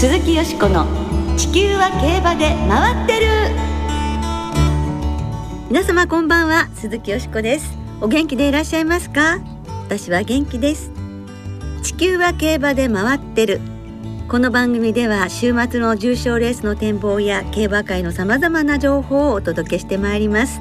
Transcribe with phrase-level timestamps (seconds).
[0.00, 0.86] 鈴木よしこの
[1.36, 3.26] 地球は競馬で回ってる。
[5.68, 7.76] 皆様こんばんは鈴木よしこです。
[8.00, 9.40] お元気でいらっしゃいますか？
[9.84, 10.90] 私は元気です。
[11.82, 13.60] 地球は競馬で回ってる。
[14.30, 20.60] この番組では週末の重賞レースの展望や競馬界のさまざまな情報をお届けしてまいります。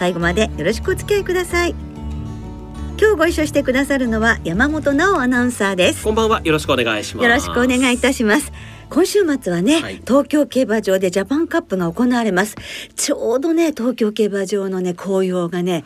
[0.00, 1.76] 最後までよろしくお付き合いください。
[3.00, 6.02] 今日ご一緒してくださるのは山本直アナウンサーです。
[6.02, 6.40] こんばんは。
[6.42, 7.24] よろしくお願いします。
[7.24, 8.50] よろしくお願いいたします
[8.90, 12.56] 今週末はね、はい、東京競馬場でジャパンカップが行われます。
[12.96, 15.84] ちょうどね東京競馬場のね紅葉がね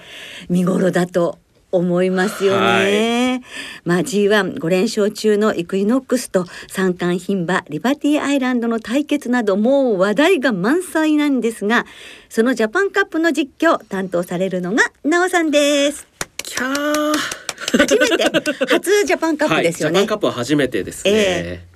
[0.49, 1.39] 見頃だと
[1.71, 3.33] 思いますよね。
[3.33, 3.43] はい、
[3.85, 11.85] まあ G15 連勝中のイクイノックスと三冠牝馬リバティアイランドの対決などもう話題が満載なんですが
[12.31, 16.07] そのジャパンカップの実況担当されるのがなおさんです。
[16.39, 17.45] キャー。
[17.79, 18.25] 初めて
[18.71, 21.74] 初ジャパンカップですよね、はい、ジャパンカップは初めてですね、えー、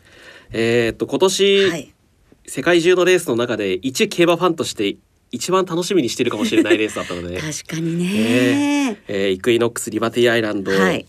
[0.52, 1.94] えー、っと今年、はい、
[2.46, 4.96] 世界中のレースの中で一競馬ファンとして
[5.30, 7.38] 一番楽しみにしてるかもしれないレースだったので。
[7.40, 11.04] 確かにね、えー、えー、イクイノックスリバティアイランド、はい、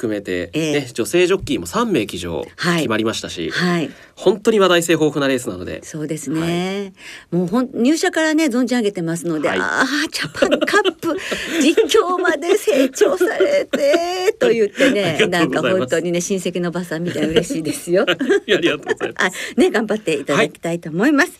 [0.00, 5.84] 含めて、えー、ね、女性ジョッキーも3名騎乗決まりましたし、はい、本当に話題性豊富なレースなので。
[5.84, 6.92] そうですね、
[7.32, 11.14] はい、もうほん入社からね存じ上げてますので、はい、ああジャパンカップ
[11.60, 18.06] 実況まで成長されてと言ってねなんか本当にね親戚のおばさんみたいな嬉しいですよ。
[18.08, 18.14] あ
[18.46, 19.54] りがとうございます。
[19.56, 21.32] ね 頑張っていただきたいと思います。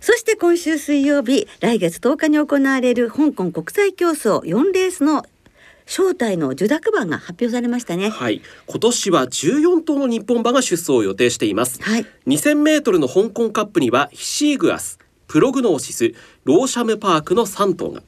[0.00, 5.24] そして今週水曜日来月10日に行われる香港国際競争4レースの
[5.86, 8.10] 招待の受諾馬が発表されましたね。
[8.10, 11.80] はい、今年は14頭の日本馬が出走を予定しています。
[11.82, 14.98] はい、2000メートルの香港カップにはヒシーグアス、
[15.28, 16.12] プログノーシス、
[16.44, 18.02] ローシャムパークの3頭が、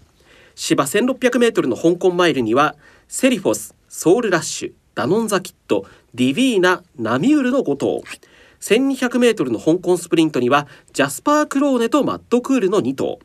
[0.54, 2.74] 芝1600メートルの香港マイルには
[3.06, 7.94] セリフォス、ソウルラッシュ、ダノンザキット、ディビーナ、ナミュールの5頭。
[7.94, 8.20] はい
[8.60, 13.20] 1200メートルの香港スプリントにはジャスパー・クローネとマッドクールの2頭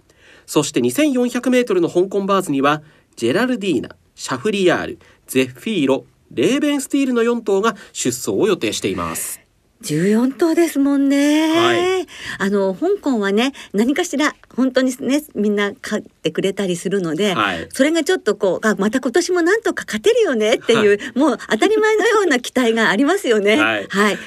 [0.45, 2.83] そして2400メートルの香港バーズには
[3.15, 9.43] ジェラルディーナシャフリヤールゼッフィーロレーベンスティールの4頭が出走を予定しています。
[9.83, 12.07] 14頭ですもんね、はい、
[12.39, 23.57] あの香港はね何かしら本当にねみんな買ってくれたりするので、はい、それがちょっとこうあまた今年もなんとか勝てるよねっていう、はい、もう当たり前のような期待がありますよね。
[23.57, 24.17] はい、はい。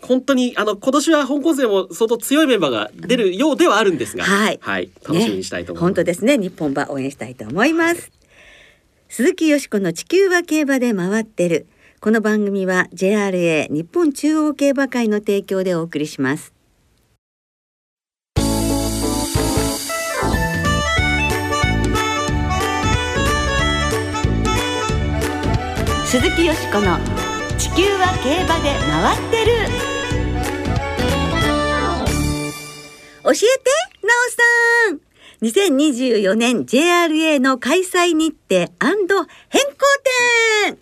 [0.00, 6.38] 本当にあの今年は香港勢も相当強いメンバーが出るようではあるんですが、はい、はい、楽しみにしたいと思います、ね、本当ですね。
[6.38, 8.10] 日本馬応援したいと思います
[9.14, 11.66] 鈴木よしこの地球は競馬で回ってる。
[12.00, 16.54] この番組は JRA 日本中央競馬会の提供でお送りします。
[26.06, 26.96] 鈴木よしこの
[27.58, 29.52] 地球は競馬で回ってる。
[33.24, 33.36] 教えて
[34.06, 34.30] なお
[34.88, 35.11] さん。
[35.42, 38.72] 2024年 JRA の開催日程
[39.48, 39.76] 変更
[40.68, 40.78] 点。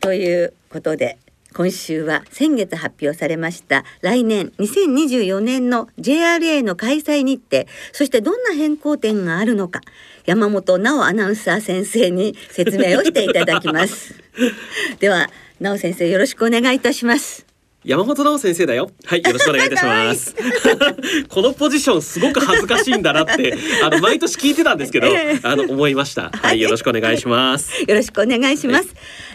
[0.00, 1.18] ということで
[1.54, 9.82] 今週は先月発表されました来年2024年の JRA の開催日程そしてどんな変更点があるのか
[10.24, 14.14] 山本直アナウンサー先生に説明をしていただきます。
[15.00, 15.28] では
[15.60, 17.53] 直先生よろしくお願いいたします
[17.84, 18.90] 山本直先生だよ。
[19.04, 20.34] はい、よろしくお願いいたします。
[21.28, 25.08] このポジションすごく恥ずかしいんだなって、あの毎年聞いてたんですけど、
[25.42, 26.30] あの思いました。
[26.30, 27.70] はい、よろしくお願いします。
[27.86, 28.88] よろしくお願いします。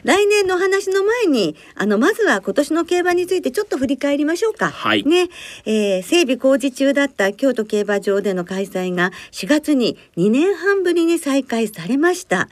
[0.03, 4.71] 来年の話の前に、あのまずは今年の競馬についてちょっと振り返りましょうか。
[4.71, 5.03] はい。
[5.03, 5.29] ね、
[5.67, 12.49] えー、整備工事中だった京都競馬場での開催が4月に2年半ぶりに再開されました。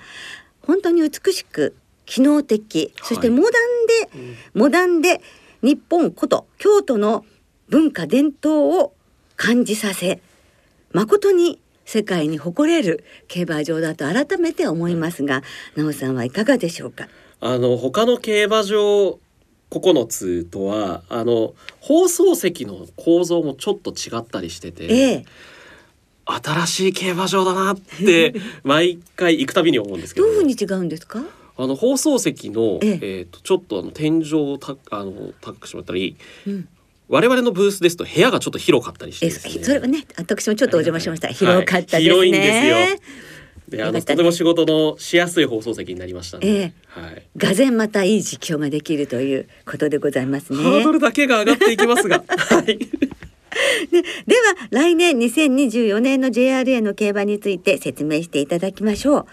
[0.61, 1.73] 本当に美しく
[2.05, 5.21] 機能的、そしてモダンで、はい、モダンで
[5.61, 7.25] 日本古都京都の
[7.69, 8.93] 文化伝統を
[9.35, 10.21] 感じさせ
[10.93, 15.41] 誠に世界に誇れる競馬場だと改めて思いますが、
[15.75, 17.07] なおさんはいかがでしょうか？
[17.39, 19.19] あの他の競馬場
[19.69, 25.25] 9つとはあの放送席の構造もちょっと違ったりしてて、ええ、
[26.25, 28.33] 新しい競馬場だなって
[28.63, 30.25] 毎回行くたびに思うんですけど。
[30.27, 31.21] どういうふうに違うんですか？
[31.57, 32.97] あの放送席の、ええ。
[33.21, 36.67] ー、とちょっとあの天井をたあの高くしまったり、うん、
[37.09, 39.31] 我々のブースですと部屋がちょっと広かったりして、ね、
[39.63, 42.77] それはね私もちょっとお邪魔しました、はい、広かったですね、広いんですよ。
[43.69, 47.27] であの、とても仕事のしやすい放送席になりましたえー、はい。
[47.35, 50.63] がぜまたいい実況ができるということでございますね。
[50.63, 52.65] ハードルだけが上がっていきますが、 はい。
[52.65, 59.25] ででは来年2024年の JRA の競馬について説明していただきましょう。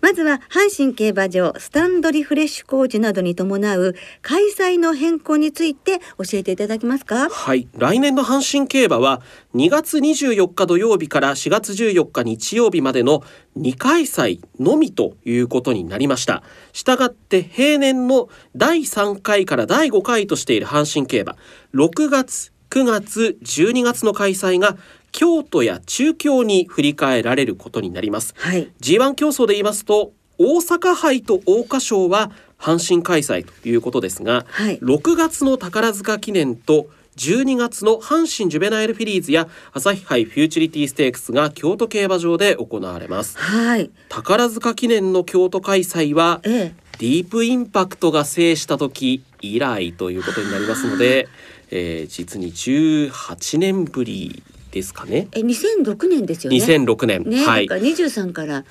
[0.00, 7.28] まずは阪神競馬場スタンドリフレッシュ工事などに伴う開催の変更について教えていただけますか？
[7.28, 7.68] はい。
[7.76, 9.22] 来年の阪神競馬は
[9.54, 13.22] 2月24日土曜日から4月14日日曜日までの
[13.56, 16.42] 2開催のみということになりました。
[16.72, 21.36] したがって平年の第3回から第5回としている阪神競馬。
[21.74, 24.76] 6月9月12月の開催が
[25.12, 51.28] 京都や中京に振り返られることになります、はい、G1 競争で言いますと大阪杯と桜花賞は阪神開催ということですが、はい、6月の宝塚記念と12月の阪神ジュベナイルフィリーズや朝日杯フューチュリティステークスが京都競馬場で行われます、はい、宝塚記念の京都開催は、ええ、ディープインパクトが制した時以来ということになりますので、
[51.70, 55.28] えー、実に18年ぶりですかね。
[55.32, 56.58] え、2006年ですよね。
[56.58, 57.24] 2006年。
[57.24, 57.66] ね、はい。
[57.66, 58.64] 23から。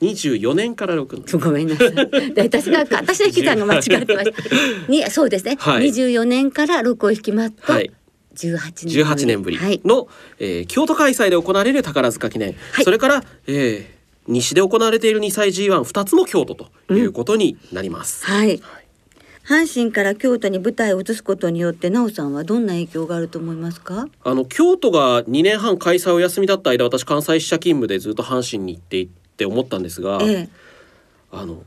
[0.00, 1.94] 24年から6ごめんなさい。
[2.36, 4.90] 私が私の引き算が間違ってました。
[4.90, 5.56] にそうですね。
[5.58, 7.72] はい、24年から6を引きますと。
[7.72, 7.90] はい
[8.34, 10.08] 18年 ,18 年ぶりの、はい、
[10.40, 13.84] えー、京都開催で行われる宝塚記念、はい、それから、えー、
[14.26, 18.26] 西で行われている2歳 G12 つも京都ということになります。
[18.28, 18.83] うん、はい、はい
[19.46, 24.08] 阪神から京都に舞台を移すことによって奈緒さんはどんな影響があると思いますか？
[24.22, 30.48] あの京都が2年半開催お休みだった間私関西支社勤務でずっと阪神に行っていって思ったんですが、ええ、
[31.30, 31.64] あの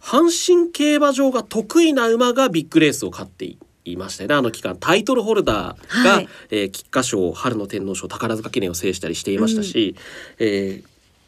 [0.00, 3.44] 阪神競馬場が得意な馬がビッグレースを勝って
[3.84, 9.96] いましたねあの期間タイトルホルダーが、はい、えー、菊花賞春の天皇賞宝塚記念を制したりしていましたし、
[10.38, 10.84] うん、えー、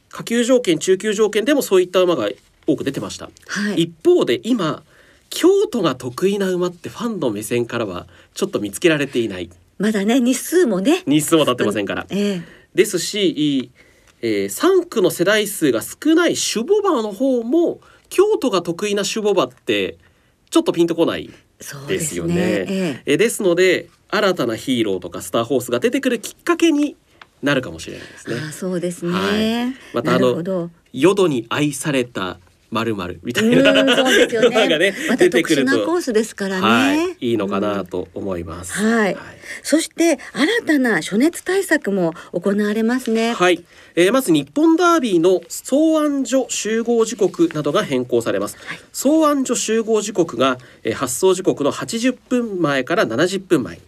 [0.09, 2.31] 下級条件中級条件でもそういった馬が
[2.67, 3.29] 多く出てました。
[3.49, 4.85] はい、一方で今
[5.35, 9.51] 京都が得意な馬ってファンの目線からはちょっと見つけられていない。
[9.79, 11.03] まだね日数もね。
[11.07, 12.43] 日数も経ってませんから、えー、
[12.75, 13.73] ですし、
[14.21, 17.81] えー、3区の世代数が少ないシュボバの方も
[18.11, 19.97] 京都が得意なシュボバって
[20.51, 21.31] ちょっとピンとこない
[21.89, 22.35] ですよね。
[22.35, 23.03] です、ね。
[23.07, 26.95] えー、ですので新たなヒーローとかスターホースが出てくるきっかけに
[27.43, 28.37] なるかもしれないですね。
[28.49, 32.39] あそうですね、はい、またあの淀に愛された
[32.73, 34.67] まるまるみたいなそうですよね。
[34.79, 38.73] ね出てくるとコースですからね、はい、いいのかなと思います。
[38.73, 43.35] はい、はい、そして新たな暑熱対策も行われますね。
[43.35, 43.63] はい、
[43.95, 48.57] えー、まず日本ダービーの総安所集合時刻などが変更されます。
[48.65, 53.79] はい、総安所集合時刻が、えー、発送時刻の80分前から70分前。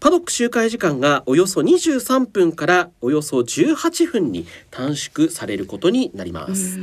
[0.00, 6.78] パドック周回時間がおよそ23分からおよそ18分に短縮されることになります。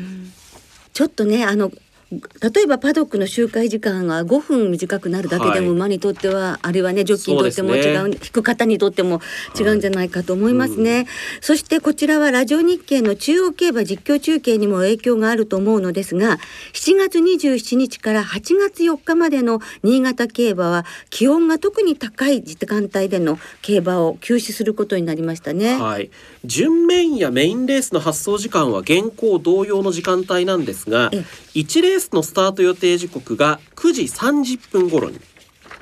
[0.93, 1.71] ちょっとねあの
[2.41, 9.21] 例えばパドックの周回時間が5分短くなるだけでも馬にとっては、はい、あるいはねジョッキーにとっても違う、ね、引く方にとっても
[9.59, 11.07] 違うんじゃないかと思いますね、はいうん、
[11.41, 16.37] そしてこちらはラジオ日経の中央競馬実況中継にも影響があると思うのですが
[16.73, 25.77] 7月27日から8月4日までの新潟競馬は気温が特に高い時間帯での競馬を休止することになりましたね。
[25.79, 26.09] はい。
[26.45, 31.09] 準メインやメインレースの発送時間は現行同様の時間帯なんですが
[31.55, 35.19] 1レースのスタート予定時刻が9時30分頃に。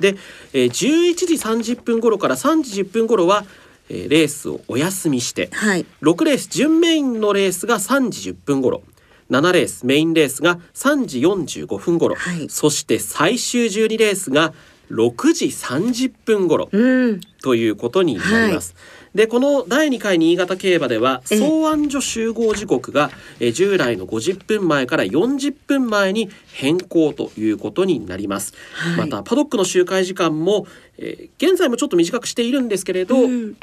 [0.00, 0.16] で、
[0.52, 1.34] えー、11時
[1.74, 3.44] 30分頃から3時10分頃は、
[3.88, 8.82] えー、レースをお休みして、はい、6レース準メインのレースが3時10分頃。
[9.30, 14.52] 7レースメインレースが3時45分頃、はい、そして最終12レースが
[14.92, 18.74] 6時30分頃、うん、ということになります。
[18.76, 19.02] はい。
[19.14, 33.56] でこの第2回新潟競馬では総安所集合時刻がえ従来の50分前から40分前に変更ということになります、はい、またパドックの周回時間も、えー、現在もちょっと短くしているんですけれど、うん、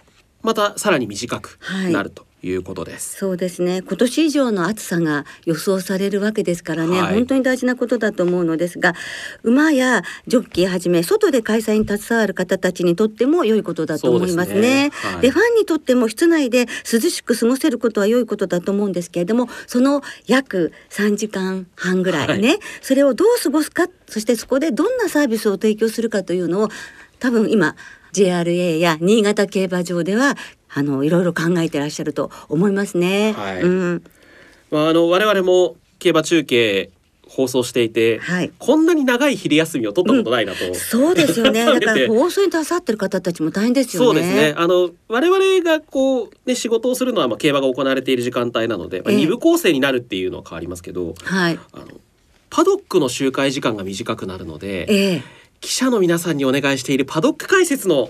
[0.43, 1.59] またさらに短く
[1.89, 3.17] なるということです。
[3.17, 3.81] そうですね。
[3.81, 8.95] 今年以上の暑さが予想されるわけですからね、はい、本当に大事なことだと思うのですが、
[9.43, 14.61] 馬やジョッキーはじめ外で開催に携わる方たちにとっても良いことだと思いますね。
[14.61, 26.69] で、ねはい、ファンにとっても室内で涼しく過ごせることは良いことだと思うんですけれども、その約3時間半ぐらいね、はい、それをどう過ごすか、そしてそこでどんなサービスを提供するかというのを
[27.19, 27.75] 多分今
[28.13, 30.35] JRA や新潟競馬場では
[30.73, 33.33] あのいろいろ考えてらっしゃると思いますね。
[33.33, 34.03] はい、うん、
[34.71, 36.91] まああの我々も競馬中継
[37.29, 41.63] 放送していて、はい、こんなに長い昼休みを取ったことないなと、うん、そうですよね。
[41.79, 44.05] だから放送に携わってる方たちも大変ですよね。
[44.07, 44.53] そうですね。
[44.57, 51.85] あの我々がこうね仕事をするのはまあ競馬が行われている時間帯なので、まあ、二部構成になるっていうのは変わりますけど、はい、あの
[52.49, 55.21] パドックの周回時間が短くなるので、えー、
[55.61, 58.09] 記者の皆さんにお願いしているパドック解説の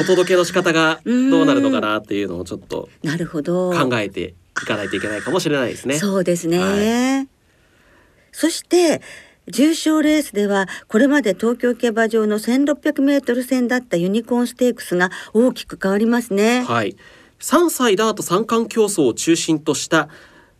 [0.00, 5.98] お届けの仕方がどうなるのかなっていうのをちょっとなるほど考えていかないといけないかもしれないですね。
[5.98, 6.58] そうですね。
[6.58, 7.28] はい、
[8.32, 9.00] そして
[9.48, 16.62] 重賞レースではこれまで東京競馬場の1600メートル戦だったユニコーンステークスが大きく変わりますね。
[16.62, 16.96] はい。
[17.40, 20.08] 3歳ダート三冠競争を中心とした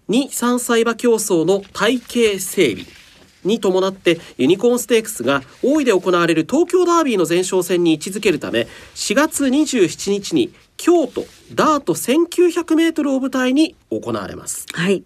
[0.09, 3.00] 2、3歳馬競争の体系整備。
[3.45, 14.67] に伴ってユニコーンステークスが大井で行われる東京ダービーの前哨戦に位置づけるため4月27日に京都ダート1900メートルを舞台に行われます。
[14.73, 15.05] はい。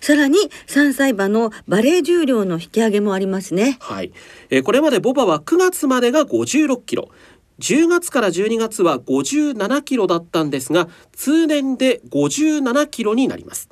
[0.00, 0.38] さらに
[0.68, 3.76] 3歳馬のバレー重量の引き上げもありますね。
[3.80, 4.12] はい。
[4.50, 7.08] えー、これまでボバは9月までが56キロ。
[7.58, 13.68] 10月から12月は57キロだったんですが、通年で57キロになります。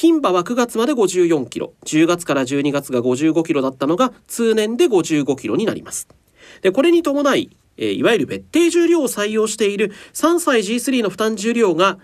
[0.00, 6.06] 牝馬は9月まで54キロ、10月から12月が55キロだったのが通年で55キロになります。
[6.62, 11.98] で、これに伴い、えー、いわゆる別定重量を採用している3歳 G3 の負担重量が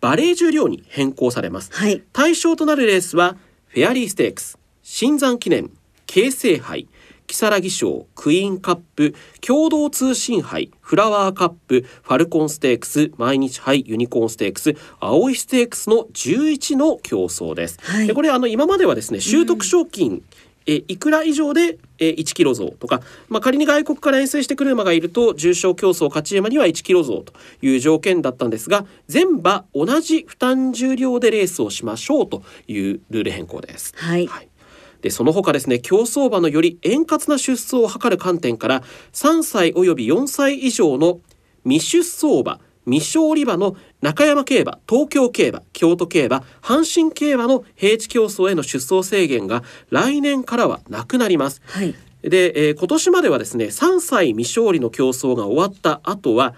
[0.00, 3.36] バレー重量に変更されます、はい、対象となるレースは
[3.66, 5.70] フェアリーステークス新山記念
[6.06, 6.88] 京成杯
[7.26, 20.22] 如月賞クイーンカップ共同通信杯フラワーカップファルコンステークス毎日杯ユニコーンステークス青いステークスの11の競争です、はい、でこれあの今まではですね習得賞金、
[20.66, 33.94] えいくら以上でえ1キロ増とか、まあ、仮に外国から遠征してくる馬がいると重賞競争勝ち馬には1キロ増という条件だったんですが全馬同じ負担重量でレースをしましょうというルール変更です。
[33.96, 34.48] はい、はい
[35.04, 38.82] でその他ですね競走馬のより円滑な出走を図る観点から
[39.12, 41.20] 3歳および4歳以上の
[41.62, 51.62] 未出走馬未勝利馬の中山競馬、東京競馬、京都競馬、阪神競馬の平地競争への出走制限が来年からはなくなります。
[51.64, 56.54] はい、で、えー、今年まではですね、3歳未勝利の競争が終わった後は、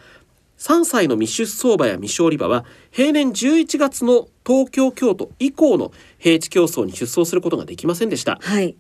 [0.58, 8.38] 3歳の未出走馬や未勝利馬は平年11月の東京京都以降の平地競争に出走することができませんでした。
[8.40, 8.76] はい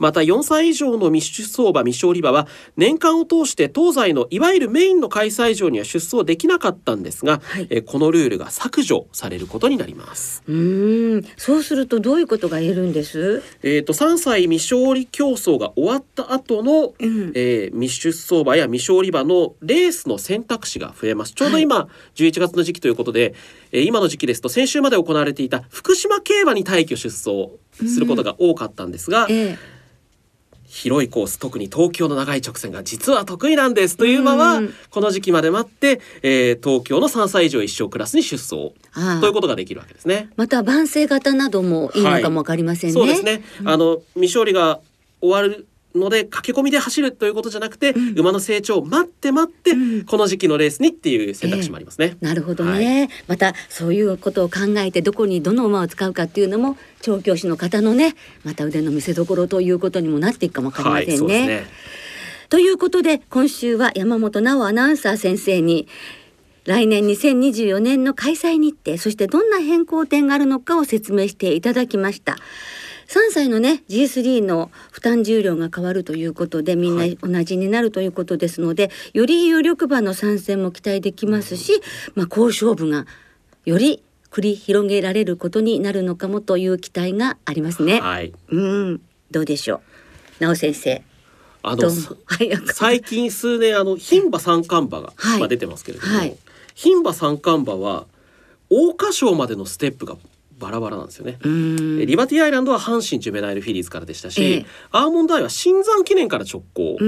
[0.00, 10.42] また4歳以上の未出走馬未勝利馬は年間を通して東西のいわゆるメインの開催場には出走できなかったんですが、はい、えこのルールが削除されることになります。
[10.48, 11.24] うん。
[11.36, 13.42] そうするとどういうことが言えるんです？
[13.62, 21.34] えっ、と3歳未勝利競争が終わった後の、うん、えー、未出走馬や未勝利馬のレースの選択肢が増えます。
[21.34, 23.34] ちょうど今、はい、11月の時期ということで、
[23.70, 27.50] えー、今の時期ですと先週まで行われていた福島競馬に大挙出走
[27.86, 29.32] することが多かったんですが、うん。
[29.32, 29.79] ええ
[30.70, 38.72] 広いコース特に東京の長い直線が実は得意なんですという馬はこの時期まで待って、えー、東京の3歳以上一生クラスに出走
[39.20, 40.30] ということができるわけですね。
[40.36, 43.00] また万世型などもいいのかもわかりませんね。
[43.00, 43.44] はい、そうですね。
[43.64, 44.78] あの未勝利が
[45.20, 52.16] 終わるので駆け込みで走るということじゃなくて、うん、馬の成長を待って待って、うん、この時期のレースにっていう選択肢もありますね。
[52.20, 61.38] えー、なるほどね、はい、またそういうことを考えてどこにどの馬を使うかっていうのも調教師の方のねまた腕の見せ所ということにもなっていくかもわかりませんね。
[61.38, 61.66] はい、ね
[62.48, 65.86] ということで今週は山本直アナウンサー先生に
[66.64, 72.36] 来年2024年の開催日程そしてどんな変更点があるのかを説明していただきました。
[73.10, 81.82] 3歳のね G3 の負担重量が変わるということでみんな同じになるということですので、はい、より有力馬の参戦も期待できますし、
[82.14, 83.06] まあ、好勝負が
[83.64, 88.00] より繰り広げられることになるのかもという期待がありますね。
[88.00, 89.00] はい、うん。
[89.32, 89.82] どうでしょ
[90.40, 90.44] う？
[90.44, 91.02] 直先生。
[91.64, 96.36] あの、はい、最近数年あの牝馬三冠馬が、はい、まあ、出てますけれども、はい、
[96.76, 98.06] 牝馬三冠馬は
[98.70, 100.16] 桜花賞までのステップが
[100.60, 101.38] バラバラなんですよね。
[101.42, 106.98] リバティアイランドは阪神ジュベナイルフィリーズからでしたし、ええ、アーモンドアイは新山記念から直行。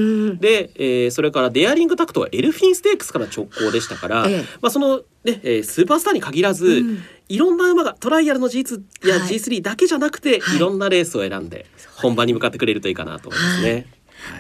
[0.41, 6.83] で、えー、それからデアリングタクトはエルフィンステークスから直行でしたから、え、まあそのね、えー、スーパースターに限らず、
[7.29, 11.67] いろんな馬がトライアルの G2 や G3 だけじゃなくて、はい、いろんなレースを選んで
[11.97, 13.73] 本番に向かってくれるといいかなと思いますね。
[13.73, 13.87] はい。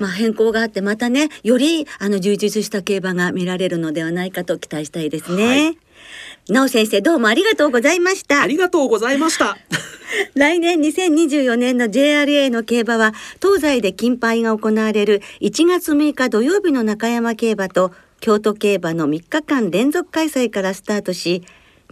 [0.00, 5.47] まあ、変更があってまたねよりあの充実した競馬が見られるのではないかと期待したいですね。
[5.47, 5.78] はい
[6.49, 8.42] なお先生どうもありがとうございました。
[8.42, 9.56] ありがとうございました。
[10.34, 21.44] 来年2024年の JRA の競馬は東西で金杯が行われる1月6日土曜日の中山競馬と京都競馬の3日間連続開催からスタートし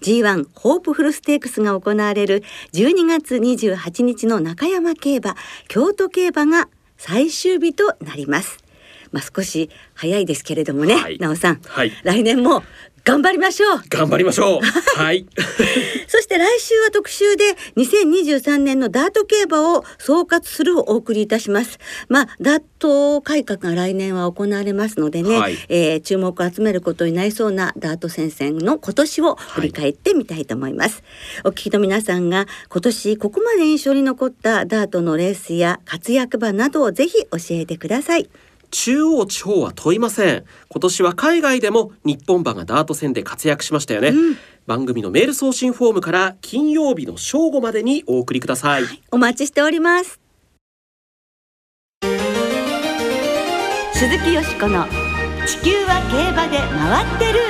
[0.02, 2.42] G1 ホープフルステークスが行われる
[2.72, 5.36] 12月28日の中山競馬
[5.68, 8.58] 京都競馬が最終日となります。
[9.12, 12.62] まあ、少し早いですけれどもね、はい、なおさん、はい、来年も
[13.10, 13.82] 頑張りましょう。
[13.88, 14.60] 頑張りましょう。
[14.96, 15.26] はい。
[16.06, 21.80] そして来週は特集で2023年のダート競馬を総括するをお送りいたします。
[22.08, 31.02] まあダート改革が来年は行われますのでね、はい、えー、注目を集めることになりそうなダート戦線の今年を振り返ってみたいと思います、
[31.42, 38.28] はい、お聞きの皆さんが今年ここまで印象に残ったダートのレースや活躍馬などをぜひ教えてください
[38.70, 40.44] 中央地方は問いません。
[40.68, 44.36] 今年は海外でも日本馬がダート戦で活躍しましたよね、うん、
[44.66, 50.20] 番組のメール送信フォームから金曜日の正午までにお送りください、はい、お待ちしております。
[53.94, 54.86] 鈴木よしこの
[55.46, 57.40] 地球は競馬で回ってる。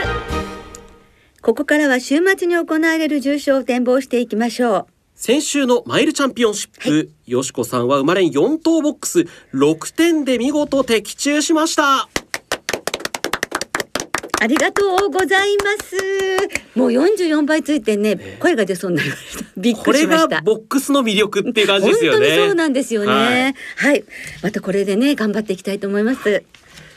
[1.42, 12.08] ここからは週末に行われる重賞を展望していきましょう先週のマイルチャンピオンシップ、はい、よしこさんは生まれん4等ボックス6点で見事的中しました
[14.40, 15.98] ありがとうございます。
[16.74, 19.44] もう44倍ついてね、声が出そうになりました。
[19.58, 20.26] びっくりしました。
[20.26, 22.36] これがボックスの魅力っていう感じですよね。
[22.36, 23.54] そうなんですよね、はい。
[23.92, 24.04] はい。
[24.42, 26.42] またこれでね、頑張っていきたいと思います。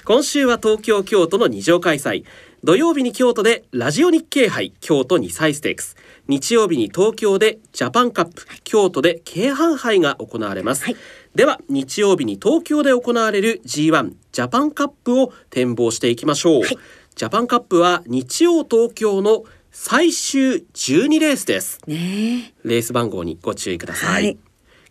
[0.06, 2.24] 今週は東京京都の二条開催。
[2.64, 5.98] 土曜日に京都でラジオ日経杯京都2歳ステークス。
[6.28, 10.96] 日曜日に東京でジャパンカップ、京都で京阪杯が行われます、はい、
[11.36, 16.78] では日曜日に東京で行われる G1 ジャパンカップを展望していきましょう、はい、
[17.16, 24.38] ジャパンカップは日曜東京の最終12レースです、ね、レース番号にご注意ください、はい。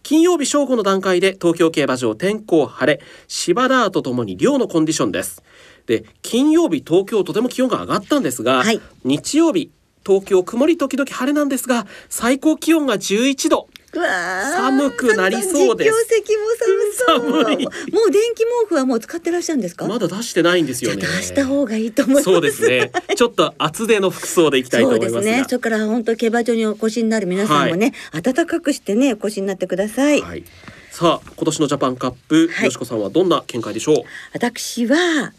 [0.02, 5.42] 金曜日正午の段階で東京競馬場天候晴れ芝ダーとともに量のコンディションです。
[5.86, 9.70] で金曜日東京とても気温が上がったんですが、はい、日曜日
[10.06, 16.06] 東京曇り時々晴れなんですが最高気温が11度寒くなりそうです。
[16.08, 17.92] 実況も寒そう。
[17.92, 19.86] もう電気毛布はもう使ってらっしゃるんですか？
[19.86, 21.02] まだ出してないんですよね。
[21.02, 22.24] 出した方がいいと思います。
[22.24, 22.90] そうですね。
[23.14, 25.44] ちょっと厚手の服装でいきたいと思いますね。
[25.46, 30.22] それから本当競馬場にお越しになる皆さんもね、はい、暖かくしてねお越しになってください。
[30.22, 30.44] はい、
[30.90, 33.96] さあ今年のジャパンカップ、はい、よしこさんはどんな見解でしょう？
[34.32, 35.34] 私は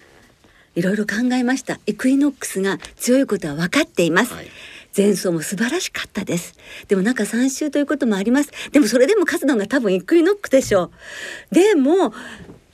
[0.75, 1.79] いろいろ考えました。
[1.85, 4.47] エクイノックスが強いことは分かっています、はい、
[4.95, 6.55] 前走も素晴らしかったです。
[6.87, 8.51] でも中3週ということもあります。
[8.71, 10.91] でもそれでも勝つのが多分エクイノックスでしょ
[11.51, 11.55] う。
[11.55, 12.13] でも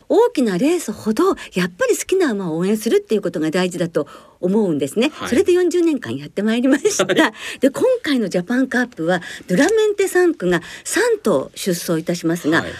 [0.09, 4.07] 大きなレースほどやっぱり好きな馬を応援するっていうことが大事だと
[4.41, 12.71] 思うんですね、はい、それで40年間やってまいりました、はい、で今回のジャパンカップはドラメンテ3区が3頭出走いたしますが、はい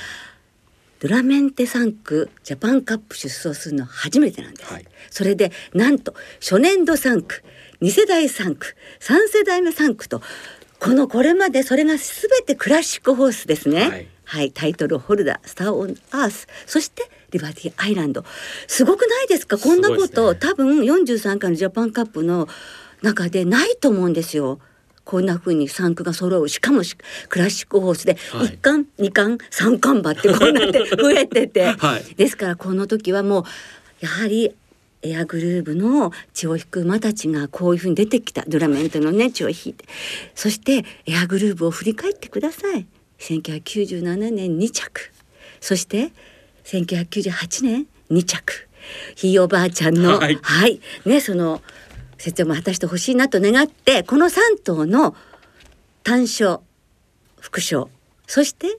[0.99, 7.43] ドラメンテ3区ジャパンカップ出走するの初めてなんです、はい、それでなんと初年度3区
[7.81, 10.21] 2世代3区3世代目3区と
[10.79, 11.99] このこれまでそれが全
[12.45, 18.25] てクラシックホースですね、はい、はい、タイトルホルダースター・オン・アースそしてリバティアイランド。
[18.67, 19.59] すごくないですか？
[19.59, 22.47] こんなこと、ね、多分43回のジャパンカップの
[23.03, 24.59] 中でないと思うんですよ。
[25.10, 26.48] こんな風に3区が揃う。
[26.48, 26.84] しかも
[27.30, 33.43] クラシックホースで1冠、はい、2冠3冠馬ってこうなって 増えてて、はい、ですからこの時はもう
[34.02, 34.52] やはり
[35.02, 38.43] エアグルーヴの血を引く馬たちがこういうふうに出てきた。
[38.48, 39.86] ドラメントのね血を引いて。
[40.36, 42.86] そしてエアグルーヴを振り返ってください。
[43.17, 45.12] 1997年2着。
[45.60, 46.12] そして
[46.65, 48.67] 1998年2着。
[49.15, 51.63] ひいおばあちゃんの、はい、はい、ねその
[52.19, 55.15] 節約も果たしてほしいなと願ってこの3頭の
[56.03, 56.60] 単勝
[57.39, 57.89] 副賞
[58.27, 58.77] そして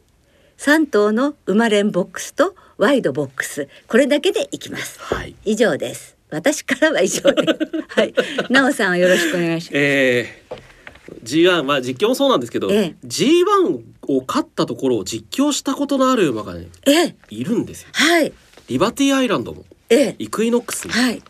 [0.59, 6.21] 3頭の生まれんボックスとワイドボックスこれだけでいきます、はい、以上です。
[6.31, 7.43] 私からは以上で。
[7.43, 8.15] す はい。
[8.49, 17.89] なおさんはよろしくお願いします、えー、G1 まあ実況もそうなんですけど、ええ、G1 を勝ったところを実況したことのある馬がね、ええ、いるんですよ。
[17.93, 18.33] はい。
[18.69, 21.23] リバティアイランドも、ええ、イクイノックスも、はい、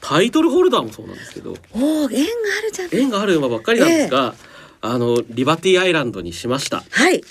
[0.00, 1.54] タイトルホルダーもそうなんですけど。
[1.72, 2.88] おお縁があるじゃん。
[2.92, 4.34] 縁がある馬ばっかりなんですが、
[4.82, 6.84] えー、あのリバティアイランドにしました。
[6.90, 7.22] はい。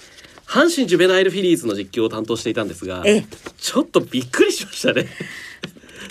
[0.45, 3.25] 阪神ジュベナイルフィリーズの実況を担当していたんですが、えー、
[3.58, 5.08] ちょっとびっくりしましたね。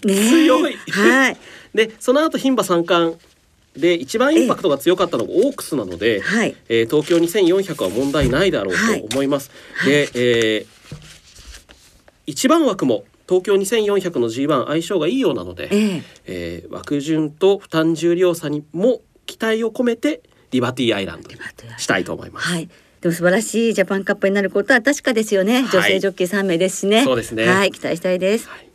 [0.04, 0.76] ね強い。
[0.90, 1.36] はい。
[1.74, 3.18] でその後牝馬三冠
[3.76, 9.50] で一番インパクトが強かったのがオークスなので、はい、えー、東京2400は問題ないだろうと思います。
[9.74, 10.66] はい、で、えー、
[12.26, 21.36] 一番枠も東京2400の G1 相性がいいようなので、えー、えー、枠順と負担重量差にも期待を込めてリバティアイランドに
[21.78, 22.48] したいと思います。
[22.48, 22.68] はい。
[23.00, 25.62] でも素晴らしいジャパンカップになることは確かですよね。
[25.72, 27.04] 女性ジョッキー3名ですしね。
[27.04, 27.46] そうですね。
[27.46, 28.48] はい、期待したいです。
[28.48, 28.66] はい。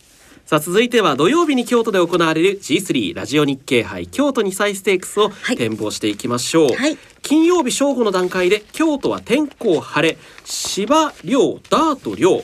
[0.46, 10.18] さあ続いては土曜日に京都で行われる G3 ラジオ日経杯京都2歳ステークスを展望していきましょう、はい、金曜日正午の段階で京都は天候晴れ。
[10.44, 12.44] 芝涼ダート涼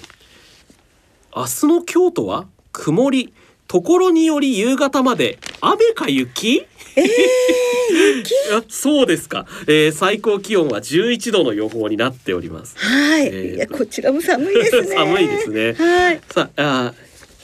[1.38, 3.34] 明日の京都は曇り。
[3.67, 6.65] ところにより夕方まで雨か雪？
[6.95, 7.06] えー、
[8.17, 8.34] 雪？
[8.73, 12.78] そうですか、えー、最高気温は11度の予報になっております。
[12.78, 14.88] はい、えー、いやこちらも寒いですね。
[14.95, 15.73] 寒いですね。
[15.73, 16.21] はい。
[16.34, 16.93] さあ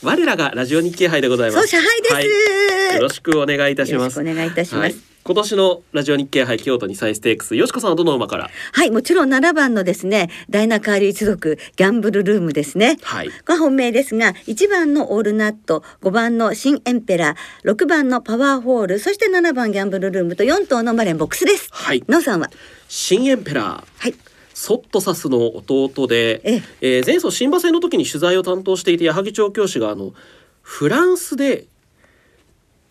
[0.02, 1.68] 我らがラジオ日経杯でございます。
[1.68, 4.20] そう、杯です、はい、よろしくお願いいたします。
[4.20, 8.50] お願いいたします、はい今年のラジオ日経杯京都2歳ステークスよしこさんはどの馬から？
[8.74, 12.98] はいもちろん7番のですねダイナカーリ一族ギャンブルルームですね。
[13.04, 13.30] はい。
[13.46, 21.70] が本命ですが1番のオールナット5番の新エンペラー6番のパワーホールそして7番ギャンブルルームと4頭のマレンボックスです。
[21.72, 22.04] はい。
[22.10, 22.50] のさんは？
[22.90, 23.84] 新エンペラー。
[24.00, 24.16] はい。
[24.54, 27.00] ソットサスの弟で、ええ。
[27.00, 30.14] ー、前走新馬戦の時に取材を担当していて矢作調教師があの
[30.62, 31.66] フランスで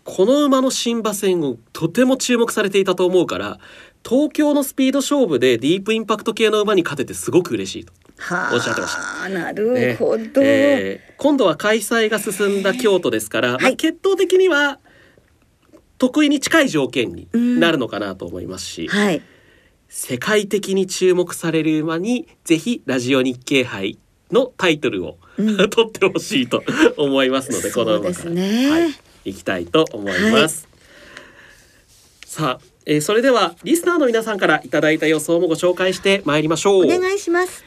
[0.05, 3.59] この馬の新馬戦をとても注目されていたと思うから
[4.09, 7.93] 東京のスピード勝負でディープインパクト系の馬に勝ててすごく嬉しいと
[8.53, 9.29] おっしゃってました。
[9.29, 14.79] なるほど、ねえー、今度は開催が進んだ京都ですから、はい、まあ、決闘的には
[15.99, 19.23] 得意に近い条件になるのかなと思いますし、はい、
[19.88, 23.99] 世界的に注目される馬にぜひラジオ日経杯
[24.33, 26.65] のタイトルを、うん、 取ってほしいと
[26.97, 28.91] 思いますのでこの馬から、ね、はい、
[29.25, 30.69] いきたいと思います。
[30.69, 30.77] は
[32.27, 36.85] い、さあ、えー、それではリスナーの皆さんからいただいた予想もご紹介してまいりましょう。
[36.85, 37.65] お願いします。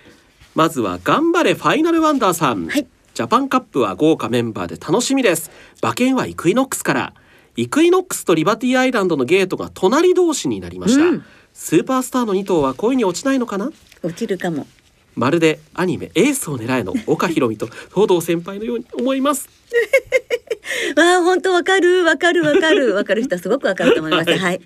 [0.54, 2.68] まずは頑張れファイナルワンダーさん。
[2.68, 2.88] はい。
[3.13, 5.50] ジャパンカップは豪華メンバーで楽しみです。
[5.82, 7.13] 馬券はイクイノックスから。
[7.56, 11.06] イクイノックスとリバティアイランドのゲートが隣同士になりました。
[11.06, 13.72] うん、スーパースターの2頭は恋に落ちないのかな？
[14.04, 14.68] 落ちるかも。
[15.15, 19.49] まるでアニメエースを狙えの岡ひろみと東堂先輩のように思います
[20.97, 24.30] わあ本当わかるわかるわかるわかる人はすごくわかると思います。
[24.30, 24.39] はい。
[24.39, 24.62] はい、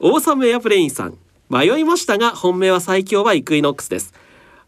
[0.00, 4.12] オーサムエアプレインさん迷いましたが本命は最強はイクイノックスです。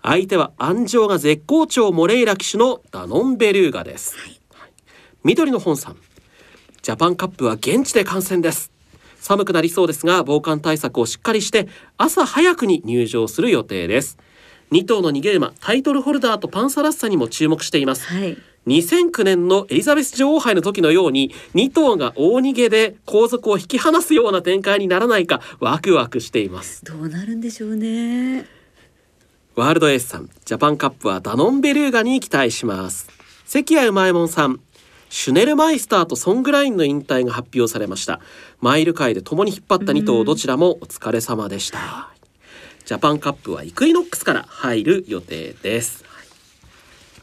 [0.02, 4.16] 相手は安城が絶好調モレイラ騎手のダノンベルーガです。
[4.18, 4.38] はい、
[5.22, 5.96] 緑の本さん
[6.82, 8.70] ジャパンカップは現地で観戦です。
[9.20, 14.18] 寒くなりそうですが防寒対策をしっかりして朝早くに入場する予定です。
[14.72, 26.84] 2頭の逃げ馬タイトルホルダーとパンサラッサにも注目しています、はい、2009年のエリザベス女王杯の時のように2頭が大逃げで後続を引き離すような展開にならないかワクワクしています。
[26.84, 28.46] どうなるんでしょうね。
[29.54, 33.08] ワールドエースさんジャパンカップはダノンベルーガに期待します。
[33.44, 34.60] 関谷うまえもんさん
[35.10, 38.18] シュネルマイスターとソングラインの引退が発表されました。
[38.60, 42.13] マイル界で共に引っ張った2頭どちらもお疲れ様でした、
[42.84, 46.04] ジャパンカップはイクイノックスから入る予定です。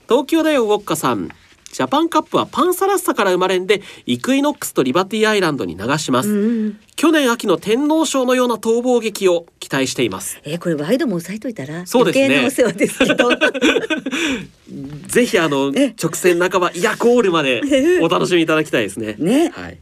[0.10, 1.30] 東京大学ウォッカさん。
[1.71, 10.41] ジャパンカップはパンサラッサから生まれんでイクイノックスとリバティアイランドに流します、うん、去年秋の天皇賞のような逃亡劇を期待しています。
[10.43, 12.45] えー、これワイドも押さえといたらそうですね。
[12.45, 13.30] お世話ですけど。
[15.08, 17.62] ぜひあの直線半ばいやゴールまで
[18.02, 19.15] お楽しみいただきたいですね。
[19.17, 19.50] ね。
[19.50, 19.78] はい。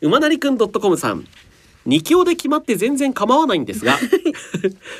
[0.00, 1.26] 馬なりくん .com さん
[1.86, 3.98] 2強で決まって全然構わないんですが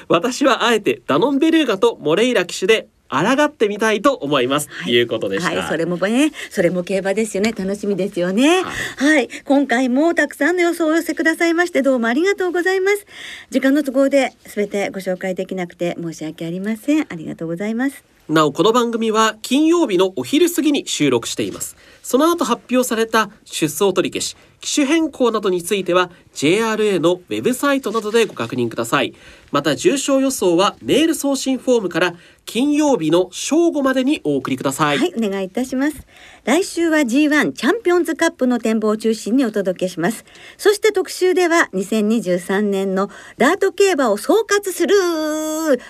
[0.08, 7.52] 私はあえてダノンベルーガとモレイラ騎手で抗ってみたいと思います、はい、いうことでした、はい、それもねそれも競馬ですよね。
[7.52, 13.06] 楽しみですよね、はい、はい、今回もたくさんの予想をお寄せくださいましてどうもありがとうございます。
[13.50, 17.06] 時間の都合で全てご紹介できなくて申し訳ありません。
[17.08, 21.76] ありがとうございますなおこの番組は金曜日のお昼過ぎに収録しています。
[22.02, 29.14] その後発表された出走取り消し機種変更などについては JRA のウェブサイトなどでご確認ください。
[29.52, 32.14] また重症予想はメール送信フォームから
[32.46, 34.98] 金曜日の正午までにお送りください。
[34.98, 36.06] はいお願いいたします。
[36.44, 40.24] 来週は G1 チャンピオンズカップの展望を中心にお届けします。
[40.56, 44.94] そして特集では2023年のダート競馬を総括する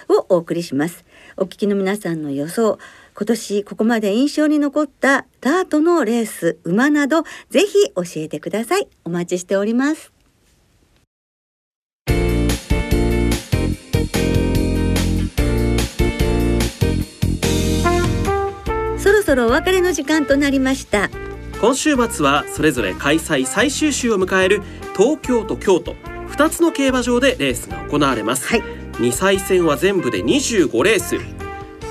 [0.08, 1.04] をお送りします。
[1.36, 2.78] お聞きの皆さんの予想
[3.16, 8.88] 今年ここまで印象に残ったダートのレース馬などぜひ教えてください。
[9.04, 10.12] お待ちしております。
[18.98, 21.10] そろそろお別れの時間となりました。
[21.60, 24.62] 今週末はそれぞれ開催最終週を迎える
[24.96, 25.94] 東京と京都
[26.28, 28.62] 2つの競馬場でレースが行われます、はい、
[28.98, 31.16] 2歳戦は全部で25レース。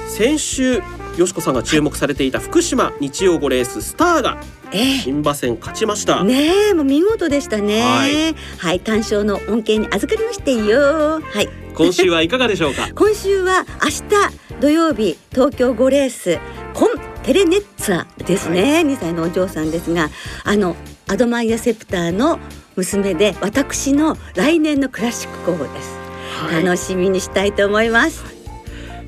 [0.07, 0.81] 先週
[1.17, 4.37] よしこさんが注目されていた福島日曜5レーススターが
[4.71, 7.81] 新馬戦勝ちました、ねえもう見事でしたね。
[7.81, 11.21] はい、はい、単勝の恩恵に預かりましてよ。
[11.21, 11.49] はい。
[11.75, 12.89] 今週はいかがでしょうか？
[12.95, 16.39] 今週は明日土曜日東京5レース。
[16.73, 16.89] コン
[17.23, 20.09] テレネッツァですね、はい、2歳のお嬢さんですが
[20.43, 20.75] あの
[21.07, 22.39] アドマイアセプターの
[22.75, 26.02] 娘で私の来年のクラシック候補です、はい、
[26.51, 28.23] 楽しみにしたいと思います。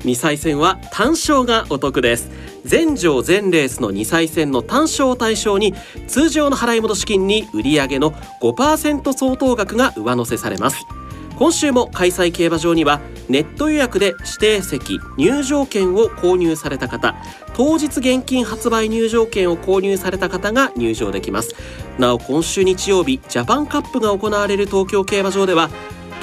[0.00, 2.30] 2歳戦は単勝がお得です。
[2.64, 5.72] 全場全レースの2歳戦の単勝を対象に
[6.08, 10.84] 通常の払い戻し金に売上の5%相当額が上乗せされます。
[11.38, 17.14] 今週も開催競馬場にはネット予約で指定席入場券を購入された方
[17.54, 21.54] 当日現金発売入場券を購入された方が入場できます。
[21.98, 25.70] なお今週日曜日ジャパンカップが行われる東京競馬場では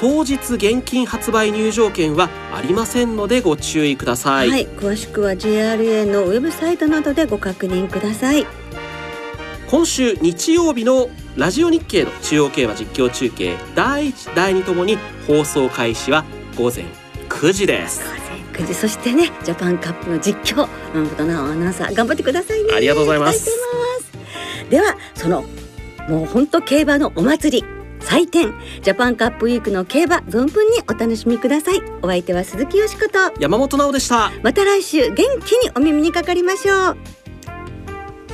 [0.04, 8.46] 当日現金発売入場券はありませんのでご注意ください、はい、詳しくは JRA のウェブサイトなどでご確認ください。
[9.66, 13.56] 今週日曜日のラジオ日経の中央競馬実況中継。
[13.74, 16.26] 第1第2ともに放送開始は
[16.58, 16.84] 午前
[17.30, 18.04] 9時です。
[18.04, 18.74] 午前9時。
[18.74, 22.74] そしてねジャパンカップの実況山本直アナウンサー頑張ってくださいね。
[22.74, 23.48] ありがとうございます。
[24.68, 25.46] ではその
[26.10, 31.80] もう本当競馬のお祭り祭典ジャパンカップウィークの競馬存分にお楽しみください。
[32.02, 33.40] お相手は鈴木よしこと。
[33.40, 34.30] 山本直でした。
[34.42, 36.96] また来週元気にお耳にかかりましょう。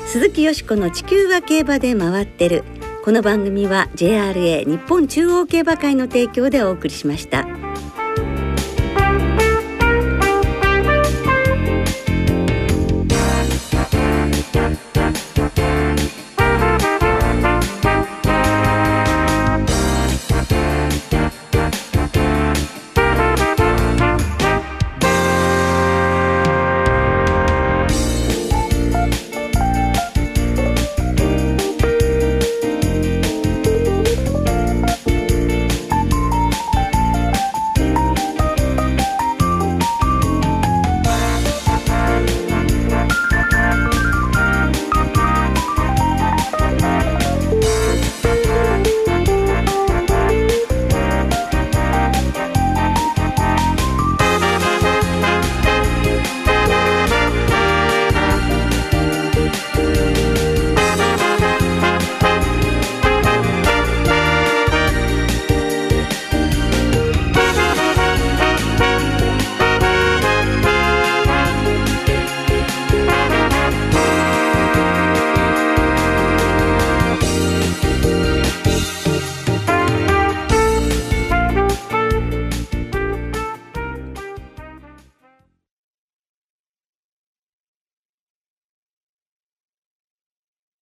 [0.06, 2.64] 鈴木よしこの地球は競馬で回ってる。
[3.04, 7.46] この番組は JRA 日本中央競馬会の提供でお送りしました。